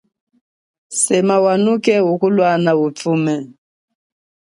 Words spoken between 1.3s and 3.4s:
wanuke ukulwana utume.